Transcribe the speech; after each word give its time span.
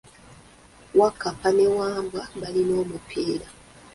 Wakkapa 0.99 1.49
ne 1.55 1.65
Wambwa 1.77 2.23
balina 2.39 2.73
omupiira. 2.83 3.47